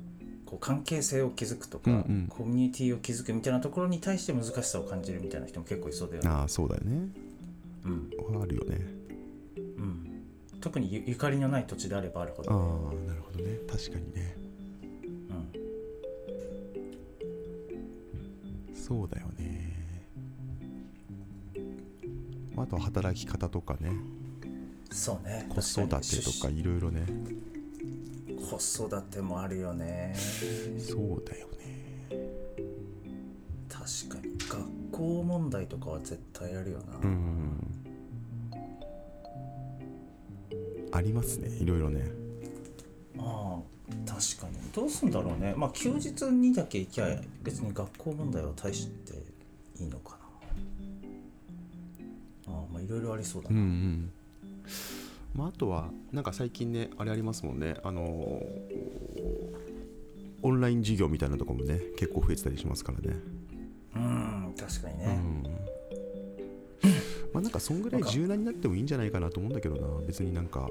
[0.53, 2.27] こう関係性を築くとか、うんうん。
[2.29, 6.29] コミュニティを築くみたいなところに対して難しさを感じるみたいな人も結構いそうだよね。
[6.29, 7.07] ああそうだよね。
[7.85, 8.09] うん。
[8.41, 8.85] あるよね。
[9.57, 10.25] うん、
[10.61, 13.57] 特にゆゆかりのない土地であればあるほああどね、なるほどね。
[13.67, 14.35] 確かにね。
[18.69, 18.75] うん。
[18.75, 19.73] そうだよね。
[22.55, 23.91] あとは働き方とかね。
[24.91, 25.47] そうね。
[25.49, 27.01] 子育てとかいろいろね
[28.43, 30.13] 子育てもあるよね。
[30.77, 31.53] そうだよね。
[33.69, 37.57] 確かに学校問題とかは絶対あるよな、うん。
[40.91, 42.05] ありますねいろいろね。
[43.17, 43.63] ああ
[44.05, 44.57] 確かに。
[44.73, 45.53] どうすんだろうね。
[45.57, 47.07] まあ休日にだけ行きゃ
[47.41, 49.13] 別に学校問題は大して
[49.81, 50.17] いいのか
[52.47, 52.53] な。
[52.53, 54.11] ああまあいろいろありそうだうんうな、ん
[55.33, 59.63] まあ、あとはなんか最近ねあれありますもんねあのー
[60.43, 63.17] オンライン授業みたいなところもね結構増えてたりしますからね。
[63.95, 65.43] うん、確かにうね、ん。
[67.33, 70.05] まあなんかそんぐらい柔軟になってもいいんじゃないかなと思うんだけどな。
[70.05, 70.69] 別になんか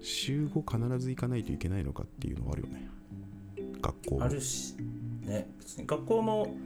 [0.00, 2.88] 週5必ず行かないといけないのかっていうのはあるよね。
[3.80, 4.14] 学校。
[4.16, 4.74] もあるし
[5.22, 5.48] ね。
[5.60, 6.56] 別に学校も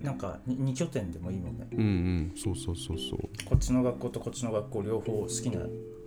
[0.00, 1.68] なんか 2, 拠点でもいいもんね。
[1.72, 2.32] うんうん。
[2.34, 3.20] そうそうそうそう。
[3.44, 5.60] こっちの学校とこっちの学校両方好きな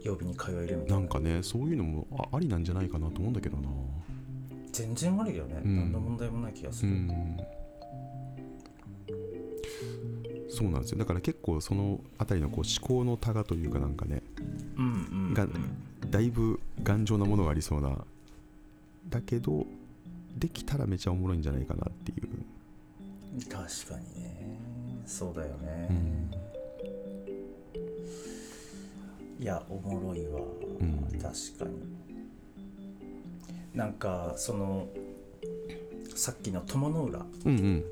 [0.03, 0.95] 曜日に通えるみたいな。
[0.95, 3.69] なんかねそういうのもあありなんじゃないかなと思うんだけどな。
[4.71, 5.75] 全然ありだよね、うん。
[5.77, 7.37] 何の問題もない気がする、うん。
[10.49, 10.97] そうなんですよ。
[10.97, 14.21] だから結構その辺りのこう思考のタガというかなんかね
[14.77, 15.33] うんうんうん。
[15.33, 15.47] が
[16.09, 17.97] だいぶ頑丈なものがありそうな。
[19.09, 19.65] だけど
[20.37, 22.27] できたらめちゃおもろいんじゃないかなっていう。
[23.45, 24.57] 確かにね。
[25.05, 26.42] そうだよね、うん
[29.43, 30.39] いやおもろいわ、
[30.79, 31.05] うん。
[31.21, 31.77] 確かに。
[33.75, 34.87] なんかその
[36.15, 37.83] さっきの友の浦うんうん。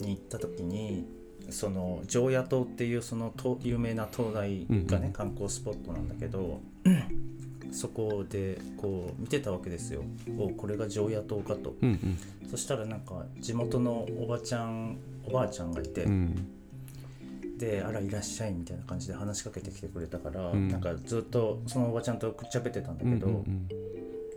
[0.00, 1.06] に行った時に
[1.50, 6.60] その常夜島っていうそのと有名な灯台がね、うん観光スポットなんだけど、
[7.70, 10.02] そこでこう見てたわけですよ。
[10.36, 11.90] おこれが常夜島かと、うん
[12.42, 12.48] うん。
[12.50, 16.57] そしたらなんか地元のおばちゃんおばあちゃんがいて、うん
[17.58, 20.68] で「あらいらっしゃい」みたいな感じで話しかけてきてくれたから、うん。
[20.68, 23.68] なんかずっとそのおばちゃんとくっちゃべってたんだうんけど、うん。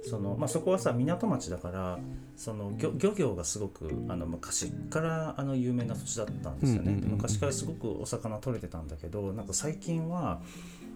[0.04, 2.00] そのまあ、そこはさ港町だから
[2.36, 10.42] その漁漁業がすごくあの昔からあの有名な土地だったんですよね、昔からすごくお魚取れてたんだけどなんか最近は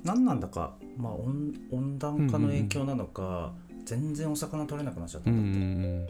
[0.03, 3.53] 何なんだか、まあ、温温暖化の影響なのか、
[3.85, 6.07] 全然お魚取れなくなっちゃったうんんう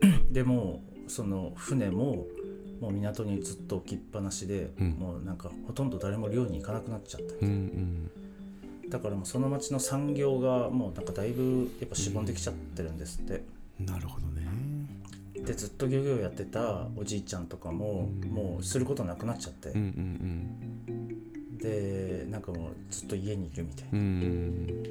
[0.00, 0.32] だって、ん。
[0.32, 2.26] でもその船も
[2.82, 4.90] もう港にずっと置きっぱなしで、うん。
[4.90, 7.46] もうなんかほとんど誰も漁に行かなくなっちゃった。
[7.46, 8.10] うん
[8.84, 8.90] うん。
[8.90, 13.44] だからもうその町の産業がもうなんかだいぶやっぱしぼんできちゃってるんですって、
[13.78, 14.48] うんなるほどね。
[15.34, 18.28] でずっと漁業やってたおじいちゃんとかも、うん。
[18.30, 23.98] もうすることなくなっちゃって、うんうんでなんかもうずっと家にいるみたいな、うん。
[23.98, 24.84] うん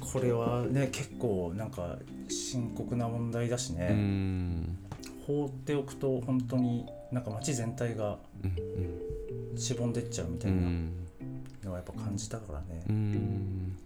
[0.00, 1.96] これはね結構なんか
[2.28, 4.78] 深刻な問題だしうね、ん。
[5.26, 8.46] 放っておくと本当になんか町全体がう
[9.54, 10.92] んしぼんでっちゃうみたいなうん
[11.64, 13.76] のはやっぱ感じたからね、うん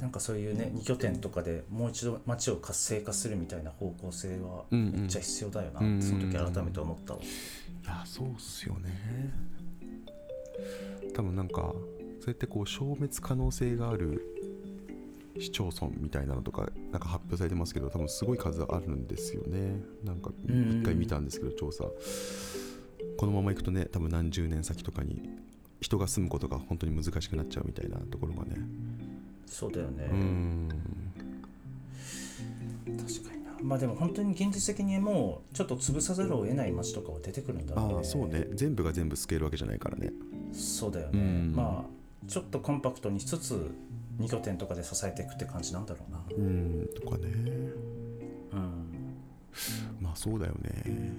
[0.00, 6.02] なんかそういうね2拠点とかでもう一度町を活性化するみたいな方向性はうんめっちゃ必要だよな、うん。
[6.02, 7.24] その時改めて思ったわ、い
[7.86, 8.90] やそうっすよね。
[11.14, 11.72] 多分なんか
[12.20, 14.33] そうやってこう消滅可能性がある
[15.38, 19.82] 市町村みたいなのとかなんか発表されてますけど多分すごい数あるんですよね。
[20.04, 21.84] なんかうん一回見たんですけど調査。
[23.16, 25.28] このままいくとね多分何十年先とかに
[25.80, 28.56] 人が住むことが本当に難しくなっちゃうみたいなところがね。
[29.46, 30.68] そうだよね、うん。
[32.86, 33.52] 確かにな。
[33.62, 37.94] まあでも本当に現実的にもうちょっと潰さざるを得ない町とかは出てくるんだろうね。
[37.96, 38.48] ああそうね。
[38.54, 40.12] 全部が全部救えるわけじゃないからね。
[40.52, 41.52] そうだよね、うん。
[41.54, 43.70] まあちょっとコンパクトにしつつ
[44.18, 46.20] 2拠点とかで支えていくって感じなんだろうな。
[46.36, 47.24] うんとかね。
[48.52, 49.16] うん。
[50.00, 51.12] まあそうだよね。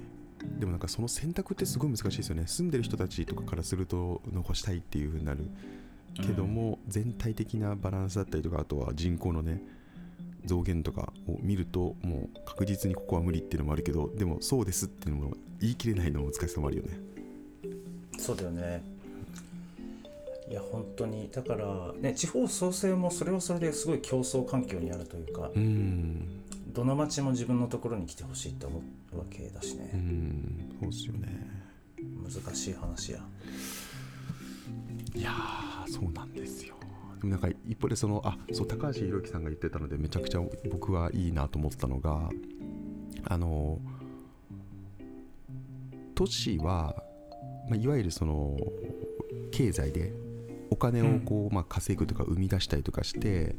[0.60, 2.44] でもなんかその選択ってすごい難しいですよね。
[2.48, 5.50] 住んでる人たちとかからすると残したいっていう風になる
[6.16, 9.62] けども、全体的なバランスだったりとかあとは人口のね
[10.46, 17.00] 増減とかを見るともう確実にここは無理っていうのもあるけどでもそうですっていうのも言い切れないのも難しさもあるよね。
[18.18, 18.95] そうだよね
[20.50, 21.30] いや本当に。
[21.32, 26.44] だからね地方創生もそれはそれですごい競争環境にあるというか、うん。
[26.74, 28.82] どの町も自分のところに来てほしいって思
[29.14, 30.78] うわけだしうね、ん。
[30.82, 31.66] そうっすよね。
[32.24, 33.20] 難しい話や。
[35.16, 36.76] いやーそうなんですよ。
[37.20, 42.30] でもなんか一方でそのあそう高橋宏樹さんが言ってたのでめちゃくちゃ僕はいいなと思ったのが
[43.24, 43.80] あの
[46.14, 46.96] 都市は、
[47.70, 48.58] まあ、いわゆるその
[49.52, 50.14] 経済で
[50.70, 53.56] お金をこう、まあ、稼ぐとか生み出したりとかして、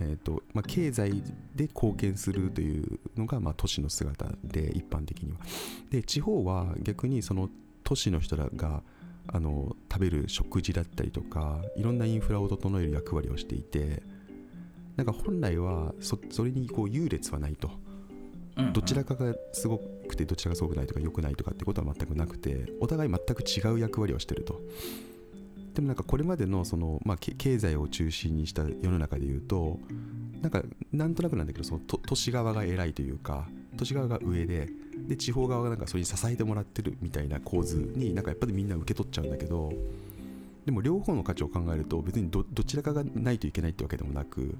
[0.00, 1.22] えーとまあ、経済
[1.54, 5.38] で貢献するというのが、まあ、都市の姿で一般的には。
[5.90, 7.48] で地方は逆にその
[7.82, 8.82] 都市の人らが
[9.26, 14.02] あの食べる食事だったりとかいろんなインフラを整える役割をしていて
[14.96, 17.70] なんか本来はそそれにこう優劣はないと。
[18.72, 24.60] どちらかがすごくてどちらがすごくないとか良くないとかってことは全くなくてお互い全く違う役割をしてると
[25.74, 29.78] でもなんかこれまでのその、まあ、け経済を中心にした世の中で言うと
[30.40, 34.68] なんかなんとなくなんだけどその都都市側が偉いというか都市側が上で
[35.08, 39.72] で地方側がなんかそれに支えてもらってるみたいな構図になんかやっぱりみんな受け取っちゃうんだけど
[40.64, 44.54] でも両方の価値を考えると別にどどちらかがないといけないってわけでもなく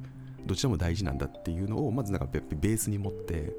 [0.46, 3.52] どちらも大事なんだっていうのをまずなんかベベースに持って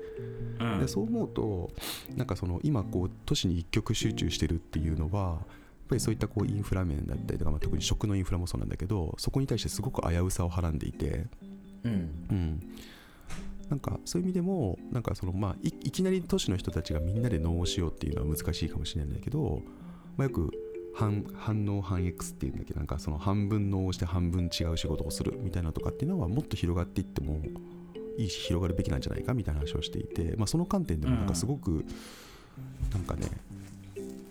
[0.59, 0.79] うん。
[0.79, 1.71] でそう思うと
[2.15, 5.39] なんかその今こう都市に一極集中してるっていうのは
[5.87, 11.25] ぱりそういったこうインフラ面だったりとか、まあ、特に食のインフラもそうなんだけどそこに対してすごく危うさをはらんでいて、
[11.83, 11.91] うん。
[12.31, 12.61] うん、
[13.69, 19.61] なんかそういう意味でもなんかその、まあ、いいきなり都市の人たちがみんなで農をしようっていうのは難しいかもしれないんだけど、
[20.17, 20.51] まあ、よく
[20.95, 27.41] 反反応反 X っていうんだけどなんかその半分農をして半分違う仕事をするみたいなとかっていうのはもっと広がっていっても
[28.17, 31.85] いいし広がるべきなんじゃないかみたいな話をしていて、まあ、その観点でもなんかすごく、
[32.93, 33.27] なんかね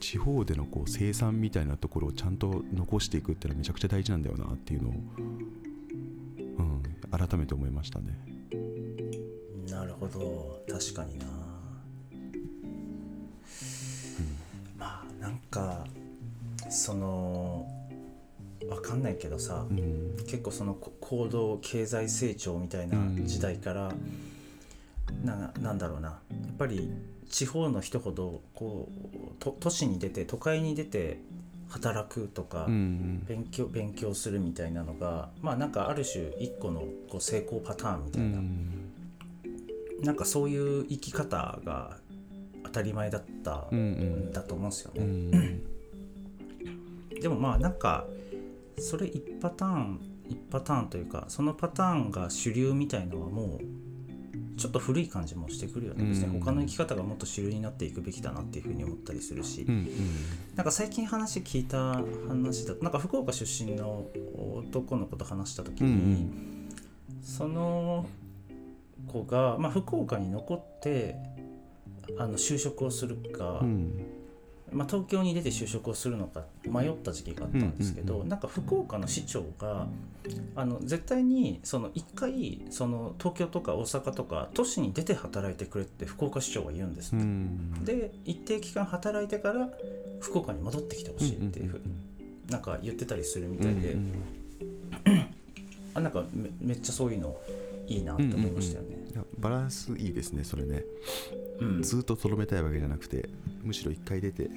[0.04, 8.14] 地方でのこう生産みたいなところをちゃんと残していくっていうのはめちゃくちゃ大事なんだよなっていうのを、うん、改めて思いましたね。
[9.66, 10.62] なるほど。
[10.68, 11.24] 確かにな、
[14.76, 15.86] まあなんか
[16.68, 17.66] その
[18.68, 20.16] わかんないけどさ、うん。
[20.26, 23.94] 結構そのこ高度経済成長みたいな時代から、
[25.24, 26.08] ななんだろうな。
[26.08, 26.16] や
[26.52, 26.92] っぱり
[27.30, 31.18] 地方の人ほどこうと都市に出て都会に出て
[31.68, 38.70] 働くとか、うん勉強勉強するみたいなのがまあなんかある種一個のこう成功パターンみたういな、ん
[40.02, 41.96] なんかそういう生き方が
[42.64, 44.32] 当たり前だったうんん。
[44.32, 45.04] だと思うんですようね。
[45.04, 45.62] ん。
[47.20, 48.06] でもまあなんか
[48.78, 53.64] それ一パターン一パターンというかそのパターンが主流みたいのはもう
[54.56, 56.10] ちょっと古い感じもしてくるよね、うん。
[56.10, 59.88] 別に他の生き方がもっと主流になっていくべきだなっていうふうに思ったりするし、うん
[60.54, 64.06] なんか最近話聞いた話だとなんか福岡出身の
[64.68, 66.68] 男の子と話した時に、うん。
[67.22, 68.06] その
[69.08, 71.16] 子が、まあ、福岡に残って
[72.18, 74.23] あの就職をするか、うん
[74.72, 79.86] まあ、東京に出て就職をするのか迷った時期があったんですけど、うんうんなんか福岡の市長が
[80.56, 87.84] あの絶対にその一回その東京とか大阪とか都市に出て働いてくれって福岡市長は言うんですうって、ん。
[87.84, 89.68] で一定期間働いてから
[90.20, 91.84] 福岡に戻ってきてほしいっていうふうに
[92.50, 93.96] なんか言ってたりするみたいで、
[95.94, 97.36] あなんかめめっちゃそういうの
[97.86, 98.96] いいなって思いましたよね。
[99.12, 100.84] いやバランスいいですねそれね。
[101.60, 101.82] うん。
[101.82, 103.28] ずっととどめたいわけじゃなくて
[103.64, 104.50] むしろ一回出て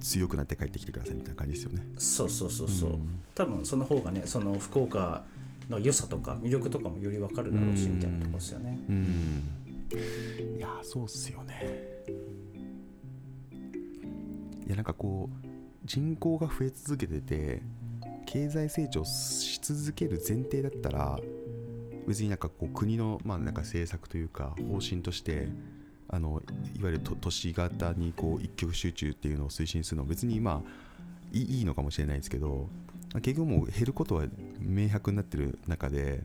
[0.00, 1.86] 強くなって帰ってきてくださいみたいな感じですよね。
[1.98, 3.20] そうそうそうそう、うん。
[3.34, 5.22] 多分その方がねその福岡
[5.68, 8.78] の良さとか魅力とかもより分かるだろうしうんみたいなところですよね。
[8.88, 9.42] うん。
[10.56, 11.66] いやそうっすよね。
[14.66, 15.46] いやなんかこう
[15.84, 17.62] 人口が増え続けてて
[18.26, 21.18] 経済成長し続ける前提だったら
[22.06, 25.48] 別になんかこう国のまあなんか政策というか方針として
[26.12, 26.42] あの
[26.78, 30.70] いわゆる都都市型にこう一極集中っていうのを推進するのは別にまあ
[31.32, 32.68] いいのかもしれないですけど
[33.14, 34.24] 結局もう減ることは
[34.58, 36.24] 明白になってる中で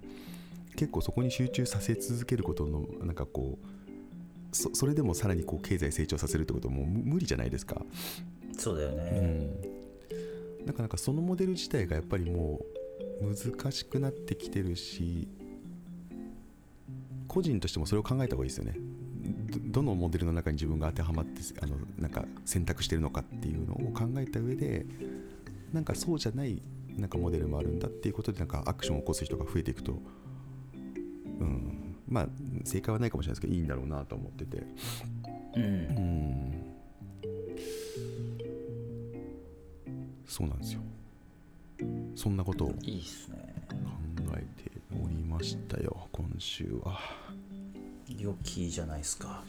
[0.76, 7.82] 結構そこに集中させ続けることのなんかこうそそれでもさらにこう経済成長させるってことはもう無無理じゃないですか。
[8.58, 9.04] そうだようね。
[10.64, 12.62] ん、なんかなんかそのモデル自体がやっぱりも
[13.22, 15.28] う難しくなってきてるし
[17.28, 18.78] 個人としてもそれを考えた方がいいですよね
[19.46, 24.86] どどのモデルの中に自分が当てはまってあのなんか選択してるのかっていうのを考えた上で
[25.74, 26.62] なんかそうじゃない
[26.98, 30.00] なんかモデルもあるんだっていうことでなんかアクションを起こす人が増えていくと、
[31.40, 32.28] うん、まあ
[32.64, 34.64] 正解はないかもしれないですけどいいんだろうなと思ってて。
[35.56, 35.64] うん。
[35.64, 36.36] うん
[40.28, 40.82] そうなんですよ。
[42.16, 42.76] そんなことを考。
[44.38, 47.00] えておりましたよ今週は
[48.08, 49.44] 良きじゃないですか。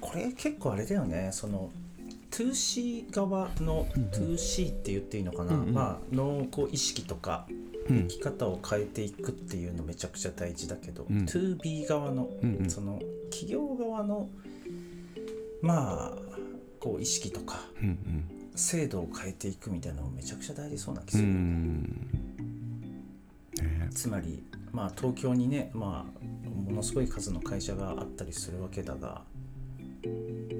[0.00, 1.30] これ結構あれだよね。
[1.32, 1.70] その
[2.30, 5.74] 2C 側の 2C って言っていいのかな、うんうん。
[5.74, 7.46] まあのこう意識とか
[7.88, 8.08] うん。
[8.08, 11.24] 生き方を変えていくっていうのめちゃくちゃ大事だけど、うん。
[11.24, 12.70] 2B 側のうんうん。
[12.70, 14.28] その企業側の
[15.62, 16.18] まあ
[16.78, 17.98] こう意識とかうん
[18.54, 21.22] 制度を変えていくみたいなのもめちゃくちゃ大事そうな気うんう
[23.56, 23.78] する、ん。
[23.80, 23.88] ね。
[23.90, 26.27] つまりまあ東京にねまあ
[26.68, 29.22] ものすごい数の会社があったりするわけだが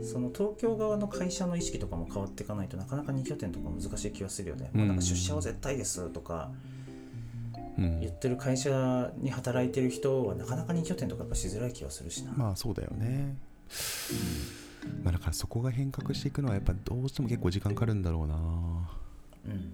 [0.03, 6.51] その東京側の会社の意識とかも変わっていかないとなかなか2拠点とか難しい気がするよね、まあなんか出社は絶対ですとか
[7.79, 8.01] うん。
[8.01, 13.37] 言ってる会社に働いてる人はなかなか2拠点とかやっぱしづらい気がするしな、まあそうだよね。
[15.05, 18.35] まあだからそこが変革していくのはやっぱどうしても結構時間かかるんだろうな。
[18.35, 19.73] うん。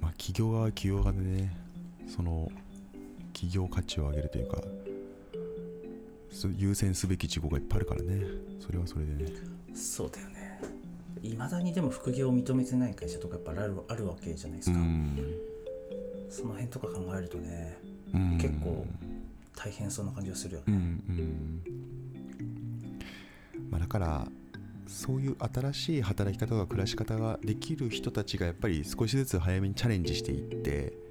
[0.00, 1.56] まあ企業側は企業側でね
[2.06, 2.50] その
[3.42, 4.62] 企業価値を上げるというか
[6.30, 8.24] そ優先すべき事項がいっぱいあるからね。
[8.60, 9.32] それはそれでね。
[9.74, 10.60] そうだよね。
[11.22, 15.18] いまだにでも副業を認めてない会社とかやっぱあるあるわけじゃないですか、うん。
[16.30, 17.76] その辺とか考えるとね
[18.14, 18.38] うん。
[18.38, 18.86] 結構
[19.54, 20.64] 大変そうな感じがするよね。
[20.68, 21.62] うんうん。
[23.70, 24.28] まあだから
[24.86, 31.01] そういう新しい働き方が暮らし方ができる人たちがやっぱり少しずつ早めにチャレンジしていって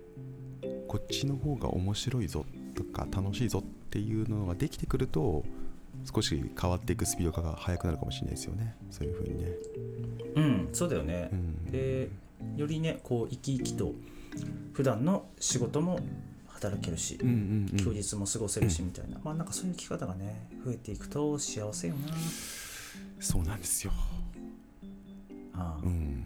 [0.91, 5.45] こっちの方が面白いぞとか楽しいぞっていうのができてくると
[6.13, 8.75] 少し変わっていくスピードが速くなるかもしれないですよね。
[8.89, 9.51] そういう風にね、
[10.35, 11.29] うんそうだよね。
[11.31, 12.09] う、ん、で
[12.57, 13.93] よりねこう生き生きと
[14.73, 16.01] 普段の仕事も
[16.47, 17.77] 働けるし、うんうんうん。
[17.77, 22.13] 休日も過ごせるしみたいな、まあなんかそういう生き方がね増えていくと幸せよな。
[23.21, 23.93] そうなんですよ。
[25.53, 25.85] ああ。
[25.85, 26.25] うん。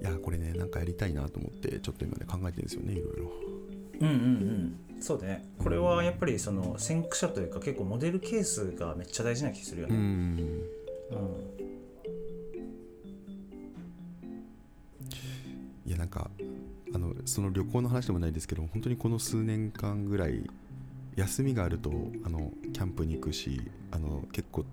[0.00, 3.55] いやこれねなんかやりたいなと思ってちょっと今ね考えてるんですよねいろいろ
[4.00, 4.04] う。
[4.04, 5.02] んうんうん。
[5.02, 5.44] そうだね。
[5.58, 10.60] これはやっぱりその先駆者というか結構モデルケースがめっちゃ大事な気するようね、んうん。
[15.86, 16.30] いやなんか
[16.94, 20.48] あのその旅行の話でもないですけど本当にこの数年間ぐらい
[21.14, 21.90] 休みがあると
[22.24, 24.64] あのキャンプに行くしあの結構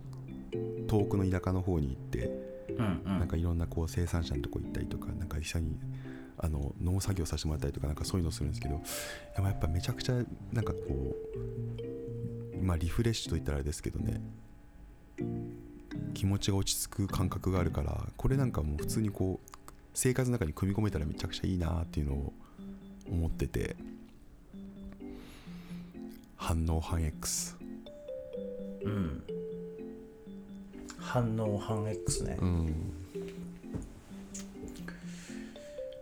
[0.87, 2.31] 遠くの田舎の方に行って
[2.77, 3.19] うんうん。
[3.19, 5.77] なんかいろんなこう生産者のとこ行ったりとかなんか一緒に
[6.37, 8.81] あの農作業させてもらったりとかなんかそういうのするんですけど
[9.35, 10.15] でもやっぱめちゃくちゃ
[10.51, 11.15] なんかこ
[12.53, 14.21] うまあリフレッシュといったらあれですけどね
[16.13, 19.49] 気持ちが落ち着く感覚があるからこれなんかもう普通にこう
[19.93, 22.33] 生活の中に組み込めたらめちゃくちゃいいなっていうのを
[23.09, 23.75] 思ってて
[26.35, 27.55] 反応反 X
[28.83, 29.23] うん。
[30.97, 33.02] 反応反 X ね、うん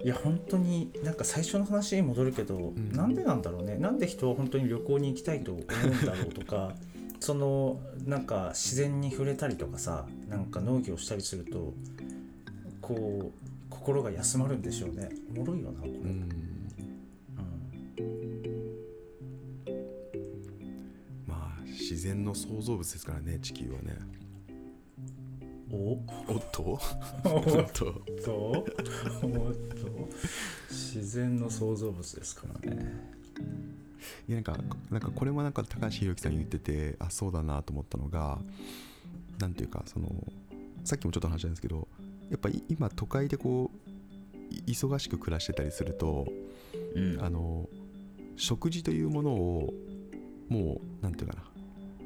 [0.03, 2.91] いや本当になんか最初の話に戻るけど、ん。
[2.91, 3.77] なんでなんだろうね。
[3.77, 6.75] なんで人は本当に旅行に行きたいと思うんだろうとか
[7.19, 11.73] そのなんか自然に触れたりとかさなんか農業したりすると
[12.81, 15.09] こう心が休まるんでしょうね。
[15.35, 15.97] おもろいよなこれ、うん。
[15.97, 16.29] うん。
[21.27, 23.95] まあ自然の創造物ですからね地球はね
[25.71, 25.99] お？
[26.33, 26.61] おっと？
[26.61, 27.85] おおっっと？
[28.23, 30.09] とおっと？
[30.69, 33.11] 自然の創造物ですからね。
[34.27, 34.57] いやなんか
[34.89, 38.39] なんかこれもなんか高橋宏樹さん言っててあそうだなと思ったのが
[39.39, 40.09] なんていうかその
[40.83, 41.87] さっきもちょっと話したんですけど
[42.29, 46.27] やっぱり今都会でこうい忙しく暮らしてたりすると
[46.95, 47.21] うん。
[47.21, 47.69] あの
[48.37, 49.73] 食事というものを
[50.49, 51.43] もうなんていうかな。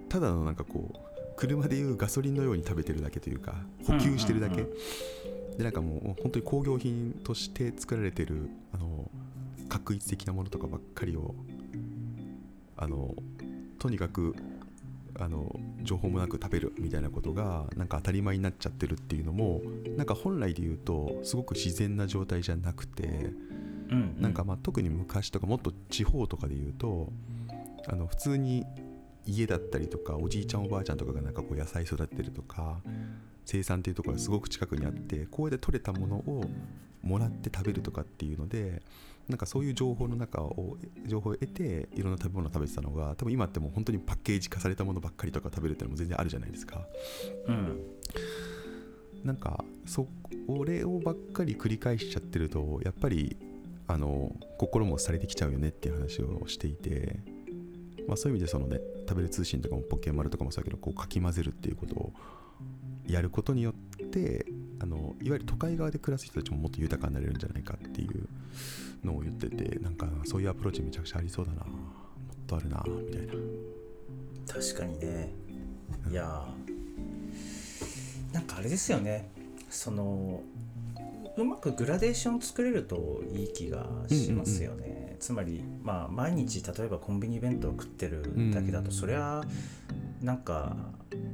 [0.09, 0.97] ただのなんかこう
[1.35, 3.55] 車でいうガソリンのように食べてるだけというか
[3.85, 4.75] 補給してるだけ、うんうん
[5.57, 9.09] でなんかもう本当に工業品として作られてるあの
[9.69, 11.33] 画一的なものとかばっかりを
[12.77, 13.15] あの
[13.79, 14.35] とにかく
[15.17, 19.61] あの情報もなく食べるみたいなことがなんか当たり前になっちゃってるっていうのも
[19.95, 23.31] なんか本来で言うとすごく自然な状態じゃなくて
[23.89, 24.15] うん。
[24.19, 27.13] なんかまあ特に昔とかもっと地方とかで言うと
[27.87, 28.65] あの普通に
[29.25, 32.81] 家だったりとかおじいちゃんおばあちゃんとかがなんかこう野菜育ててるとか
[33.45, 36.45] 生産っていうところがすごく近くにあってこうやって取れたものを
[37.01, 38.81] もらって食べるとかっていうので
[39.27, 46.85] なんかそういう情報の中を情報を得ていろんな食べ物を食べてたのが多分今ってもう本当にパッケージ化されたものばっかりとか食べるっていうのも全然あるじゃないですか。
[47.47, 47.81] うん
[49.23, 50.07] なんかそ
[50.65, 53.35] れをばっかり繰り返しちゃってるとやっぱり
[53.87, 57.19] あの心もされてきちゃうよねっていう話をしていて、
[58.07, 62.13] まあ、そういう意味でそのね食べる通信とかもポケマルとかもそうだけどこうかき混ぜるっていうことを
[63.07, 63.73] やることによっ
[64.07, 64.45] て
[64.79, 68.27] あのいわゆる都会側で暮らす人たちももっと豊かになれるんじゃないかっていう
[69.05, 71.59] のを言っててなんかそういうアプローチめちゃくちゃありそうだな。
[71.59, 71.67] もっ
[72.47, 73.33] とあるなみたいな。
[74.47, 75.29] 確かにね。
[76.09, 78.33] いやー。
[78.33, 79.29] なんかあれですよね。
[79.69, 80.41] その
[81.37, 88.91] うまくグラデーション作れるといい気がしますよね、つまりまあ毎日例えばコンビニ弁当を食ってるだけだと、うん。
[88.91, 89.43] そりゃ
[90.21, 90.75] なんか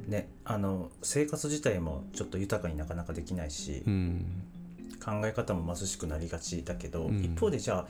[0.06, 4.42] ねあの生活自体もちょっと豊かになかなかできないし、うん。
[5.04, 7.24] 考え方も貧しくなりがちだけど、うん。
[7.24, 7.88] 一方でじゃあ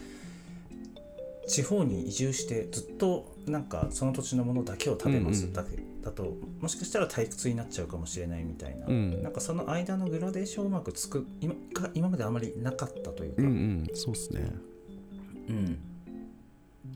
[1.47, 5.53] 地方に移住してずっとなんかその土地のものだけを食べますうんうん。
[5.55, 9.23] だけだともしかしたら退屈になっちゃうかもしれないみたいな、うん。
[9.23, 13.87] なんかその間のグラデーションをうまくつく今が今まであまりなかったというか、うんうん。
[13.95, 14.53] そうっすね
[15.49, 15.79] うん。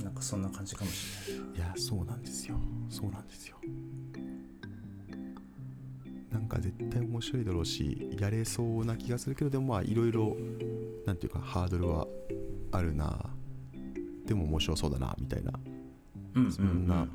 [0.03, 2.57] なんかそんな感じかもしれないいやそうなんですよ。
[2.91, 3.57] そうなんですよ。
[6.31, 10.37] なんか絶対面白いだろうしやれそうな気がするけどでもまあいろいろ
[11.07, 12.07] なんていうかハードルは
[12.73, 13.31] あるな。
[14.27, 15.53] でも面白そうだなみたいな。
[16.35, 16.53] うん。
[16.53, 17.07] そんな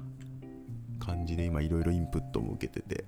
[1.00, 3.06] 感じで今いろいろインプットも受けてて。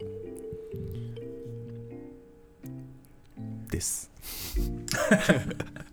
[3.73, 4.11] です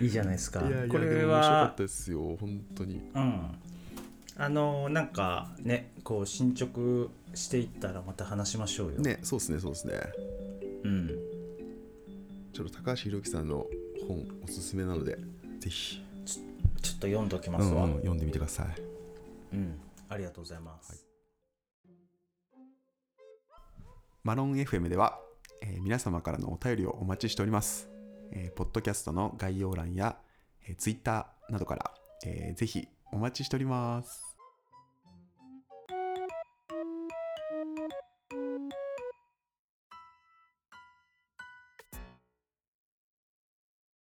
[0.00, 0.60] いいじゃないですか。
[0.60, 3.00] いやいやこれでも面白かはったですよ本当に。
[3.14, 3.58] うん。
[4.38, 9.94] あのなんかねこう進捗していったらまた話しましょうよ、ねそうですねそうですね。
[10.84, 11.10] うん。
[12.52, 13.66] ちょっと高橋宏樹さんの
[14.06, 15.18] 本おすすめなので
[15.60, 18.66] ぜひ、ちょっと読んどきまうんすわ、うん読んでみてください。
[19.54, 19.78] うん、
[20.08, 21.06] ありがとうございます。
[24.22, 25.18] マロン FM では、
[25.62, 27.95] えー皆様からのお便りをお待ちしております。
[28.32, 30.16] えーポッドキャストの概要欄や、
[30.68, 34.35] えー、Twitter などから、えーぜひお待ちしております。